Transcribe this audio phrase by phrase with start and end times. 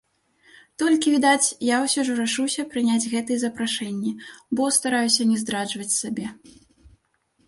[0.83, 4.13] Толькі, відаць, я ўсё ж рашуся прыняць гэтыя запрашэнні,
[4.61, 6.27] бо стараюся не здраджваць сабе.